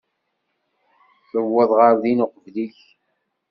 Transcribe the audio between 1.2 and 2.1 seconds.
Tuweḍ ɣer